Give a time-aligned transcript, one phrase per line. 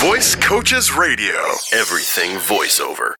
[0.00, 1.34] Voice Coaches Radio.
[1.72, 3.14] Everything voiceover.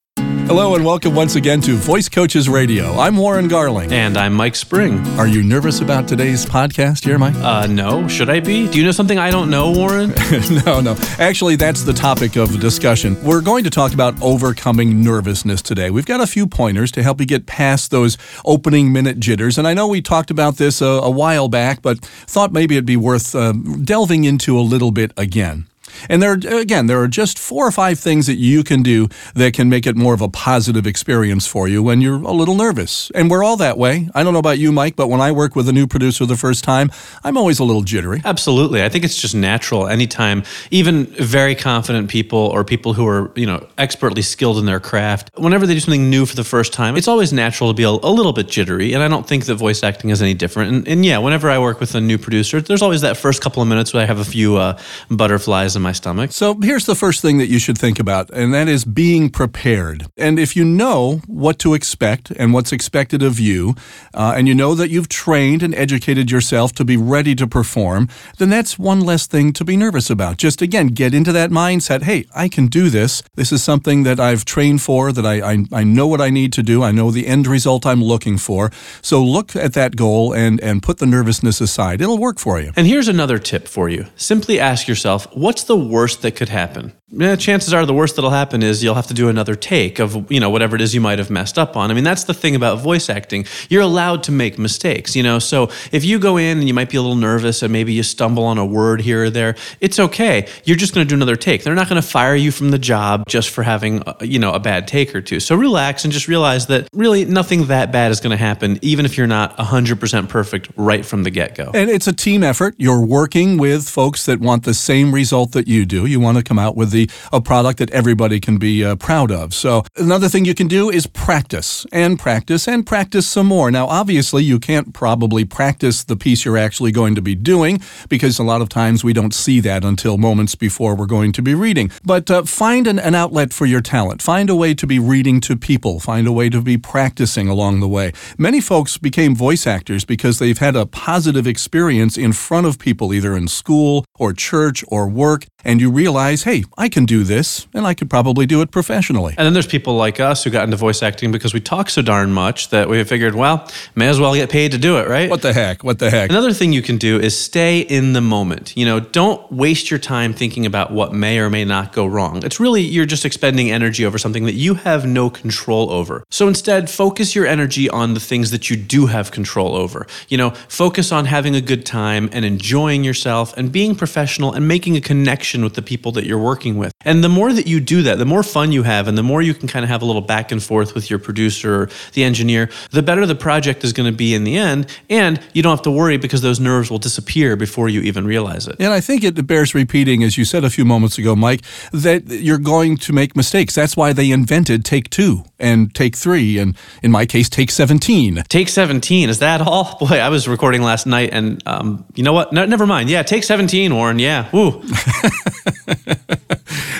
[0.47, 2.97] Hello and welcome once again to Voice Coaches Radio.
[2.97, 3.91] I'm Warren Garling.
[3.91, 5.05] And I'm Mike Spring.
[5.19, 7.35] Are you nervous about today's podcast here, Mike?
[7.35, 8.07] Uh, no.
[8.07, 8.65] Should I be?
[8.69, 10.13] Do you know something I don't know, Warren?
[10.65, 10.95] no, no.
[11.17, 13.21] Actually, that's the topic of discussion.
[13.25, 15.89] We're going to talk about overcoming nervousness today.
[15.89, 19.57] We've got a few pointers to help you get past those opening minute jitters.
[19.57, 22.85] And I know we talked about this a, a while back, but thought maybe it'd
[22.85, 25.68] be worth uh, delving into a little bit again.
[26.09, 29.53] And there, again, there are just four or five things that you can do that
[29.53, 33.11] can make it more of a positive experience for you when you're a little nervous.
[33.15, 34.09] And we're all that way.
[34.13, 36.37] I don't know about you, Mike, but when I work with a new producer the
[36.37, 36.91] first time,
[37.23, 38.21] I'm always a little jittery.
[38.25, 38.83] Absolutely.
[38.83, 43.45] I think it's just natural anytime, even very confident people or people who are, you
[43.45, 46.95] know, expertly skilled in their craft, whenever they do something new for the first time,
[46.95, 48.93] it's always natural to be a, a little bit jittery.
[48.93, 50.73] And I don't think that voice acting is any different.
[50.73, 53.61] And, and, yeah, whenever I work with a new producer, there's always that first couple
[53.61, 56.31] of minutes where I have a few uh, butterflies in my stomach.
[56.31, 60.05] So here's the first thing that you should think about, and that is being prepared.
[60.17, 63.75] And if you know what to expect and what's expected of you,
[64.13, 68.09] uh, and you know that you've trained and educated yourself to be ready to perform,
[68.37, 70.37] then that's one less thing to be nervous about.
[70.37, 73.21] Just again, get into that mindset hey, I can do this.
[73.35, 76.51] This is something that I've trained for, that I, I, I know what I need
[76.53, 76.83] to do.
[76.83, 78.71] I know the end result I'm looking for.
[79.01, 82.01] So look at that goal and, and put the nervousness aside.
[82.01, 82.71] It'll work for you.
[82.75, 86.91] And here's another tip for you simply ask yourself, what's the worst that could happen?
[87.11, 90.31] Yeah, chances are the worst that'll happen is you'll have to do another take of
[90.31, 91.89] you know whatever it is you might have messed up on.
[91.89, 93.45] I mean that's the thing about voice acting.
[93.67, 95.39] You're allowed to make mistakes, you know.
[95.39, 98.03] So if you go in and you might be a little nervous and maybe you
[98.03, 100.47] stumble on a word here or there, it's okay.
[100.65, 101.63] You're just going to do another take.
[101.63, 104.51] They're not going to fire you from the job just for having uh, you know
[104.51, 105.39] a bad take or two.
[105.39, 109.05] So relax and just realize that really nothing that bad is going to happen even
[109.05, 111.71] if you're not 100% perfect right from the get-go.
[111.73, 112.75] And it's a team effort.
[112.77, 116.05] You're working with folks that want the same result that you do.
[116.05, 119.31] You want to come out with the a product that everybody can be uh, proud
[119.31, 119.53] of.
[119.53, 123.71] So another thing you can do is practice and practice and practice some more.
[123.71, 128.39] Now, obviously, you can't probably practice the piece you're actually going to be doing because
[128.39, 131.53] a lot of times we don't see that until moments before we're going to be
[131.53, 131.91] reading.
[132.03, 134.21] But uh, find an, an outlet for your talent.
[134.21, 135.99] Find a way to be reading to people.
[135.99, 138.11] Find a way to be practicing along the way.
[138.37, 143.13] Many folks became voice actors because they've had a positive experience in front of people,
[143.13, 147.67] either in school or church or work, and you realize, hey, I can do this,
[147.73, 149.35] and I could probably do it professionally.
[149.37, 152.01] And then there's people like us who got into voice acting because we talk so
[152.01, 155.29] darn much that we figured, well, may as well get paid to do it, right?
[155.29, 155.83] What the heck?
[155.83, 156.29] What the heck?
[156.29, 158.75] Another thing you can do is stay in the moment.
[158.77, 162.43] You know, don't waste your time thinking about what may or may not go wrong.
[162.45, 166.23] It's really, you're just expending energy over something that you have no control over.
[166.29, 170.07] So instead, focus your energy on the things that you do have control over.
[170.29, 174.67] You know, focus on having a good time and enjoying yourself and being professional and
[174.67, 176.93] making a connection with the people that you're working with.
[177.05, 179.41] And the more that you do that, the more fun you have, and the more
[179.41, 182.23] you can kind of have a little back and forth with your producer or the
[182.23, 184.87] engineer, the better the project is going to be in the end.
[185.09, 188.67] And you don't have to worry because those nerves will disappear before you even realize
[188.67, 188.75] it.
[188.79, 191.61] And I think it bears repeating, as you said a few moments ago, Mike,
[191.91, 193.75] that you're going to make mistakes.
[193.75, 198.43] That's why they invented take two and take three, and in my case, take 17.
[198.47, 199.97] Take 17, is that all?
[199.99, 202.53] Boy, I was recording last night, and um, you know what?
[202.53, 203.09] No, never mind.
[203.09, 204.19] Yeah, take 17, Warren.
[204.19, 204.49] Yeah.
[204.53, 204.81] Woo.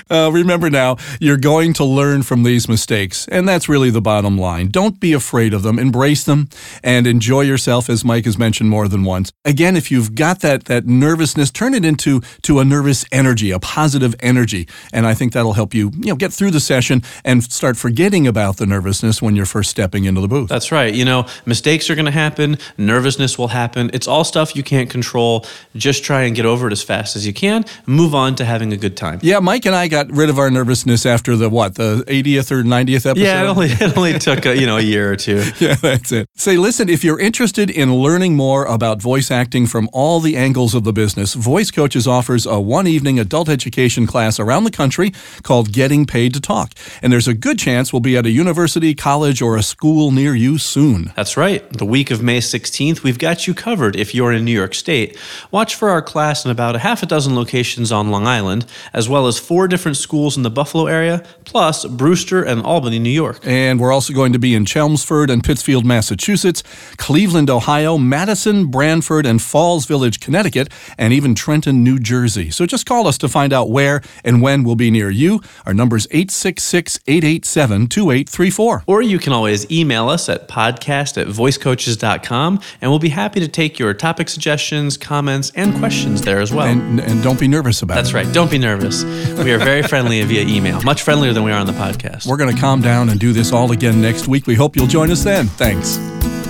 [0.09, 4.37] Uh, remember now, you're going to learn from these mistakes, and that's really the bottom
[4.37, 4.67] line.
[4.67, 6.49] Don't be afraid of them, embrace them,
[6.83, 9.31] and enjoy yourself, as Mike has mentioned more than once.
[9.45, 13.59] Again, if you've got that that nervousness, turn it into to a nervous energy, a
[13.59, 17.43] positive energy, and I think that'll help you, you know, get through the session and
[17.43, 20.49] start forgetting about the nervousness when you're first stepping into the booth.
[20.49, 20.93] That's right.
[20.93, 23.89] You know, mistakes are going to happen, nervousness will happen.
[23.93, 25.45] It's all stuff you can't control.
[25.75, 27.65] Just try and get over it as fast as you can.
[27.85, 29.19] Move on to having a good time.
[29.21, 32.63] Yeah, Mike and I got rid of our nervousness after the what, the 80th or
[32.63, 33.17] 90th episode?
[33.17, 35.43] Yeah, it only, it only took a, you know a year or two.
[35.59, 36.27] yeah, that's it.
[36.35, 40.73] Say, listen, if you're interested in learning more about voice acting from all the angles
[40.73, 45.11] of the business, Voice Coaches offers a one evening adult education class around the country
[45.43, 46.73] called Getting Paid to Talk.
[47.01, 50.35] And there's a good chance we'll be at a university, college, or a school near
[50.35, 51.11] you soon.
[51.15, 51.67] That's right.
[51.71, 55.17] The week of May 16th, we've got you covered if you're in New York State.
[55.51, 59.09] Watch for our class in about a half a dozen locations on Long Island, as
[59.09, 63.09] well as four different different schools in the Buffalo area, plus Brewster and Albany, New
[63.09, 63.39] York.
[63.43, 66.61] And we're also going to be in Chelmsford and Pittsfield, Massachusetts,
[66.97, 72.51] Cleveland, Ohio, Madison, Branford, and Falls Village, Connecticut, and even Trenton, New Jersey.
[72.51, 75.41] So just call us to find out where and when we'll be near you.
[75.65, 78.83] Our number is 866 887 2834.
[78.85, 83.47] Or you can always email us at podcast at voicecoaches.com, and we'll be happy to
[83.47, 86.67] take your topic suggestions, comments, and questions there as well.
[86.67, 88.13] And, and don't be nervous about That's it.
[88.13, 88.33] right.
[88.33, 89.03] Don't be nervous.
[89.03, 92.27] We are very friendly via email, much friendlier than we are on the podcast.
[92.27, 94.47] We're going to calm down and do this all again next week.
[94.47, 95.47] We hope you'll join us then.
[95.47, 95.95] Thanks.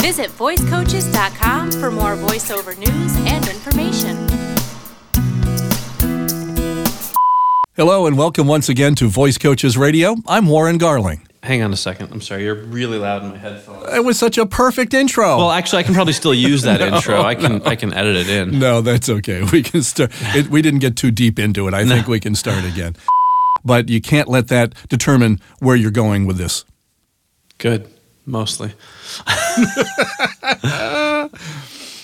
[0.02, 4.18] Visit voicecoaches.com for more voiceover news and information.
[7.76, 10.16] Hello and welcome once again to Voice Coaches Radio.
[10.28, 11.26] I'm Warren Garling.
[11.44, 12.12] Hang on a second.
[12.12, 12.44] I'm sorry.
[12.44, 13.88] You're really loud in my headphones.
[13.94, 15.38] It was such a perfect intro.
[15.38, 17.22] Well, actually, I can probably still use that intro.
[17.22, 18.60] I can I can edit it in.
[18.60, 19.44] no, that's okay.
[19.44, 20.12] We can start.
[20.36, 21.74] It, we didn't get too deep into it.
[21.74, 22.98] I think we can start again.
[23.64, 26.66] But you can't let that determine where you're going with this.
[27.58, 27.88] Good,
[28.26, 28.74] mostly.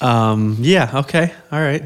[0.01, 0.91] um, yeah.
[0.93, 1.33] Okay.
[1.51, 1.83] All right.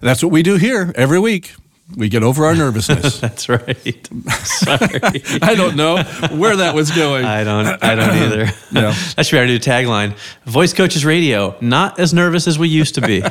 [0.00, 1.54] That's what we do here every week.
[1.96, 3.20] We get over our nervousness.
[3.20, 4.08] That's right.
[4.30, 5.22] Sorry.
[5.42, 6.02] I don't know
[6.32, 7.26] where that was going.
[7.26, 7.66] I don't.
[7.82, 8.46] I don't either.
[8.72, 8.92] No.
[9.16, 10.16] That should be our new tagline.
[10.46, 11.56] Voice Coaches Radio.
[11.60, 13.22] Not as nervous as we used to be.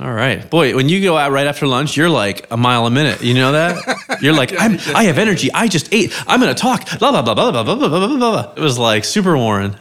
[0.00, 0.74] All right, boy.
[0.74, 3.22] When you go out right after lunch, you're like a mile a minute.
[3.22, 4.18] You know that?
[4.20, 5.52] You're like, I'm, I have energy.
[5.52, 6.12] I just ate.
[6.26, 6.98] I'm gonna talk.
[6.98, 8.52] Blah blah blah blah blah blah blah blah blah blah.
[8.56, 9.76] It was like super Warren.